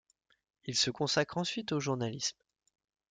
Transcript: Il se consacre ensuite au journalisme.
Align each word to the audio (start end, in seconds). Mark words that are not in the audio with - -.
Il 0.65 0.75
se 0.75 0.89
consacre 0.89 1.37
ensuite 1.37 1.71
au 1.73 1.79
journalisme. 1.79 2.39